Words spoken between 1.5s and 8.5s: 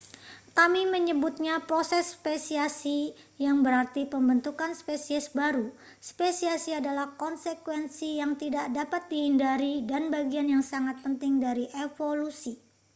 proses spesiasi yang berarti pembentukan spesies baru spesiasi adalah konsekuensi yang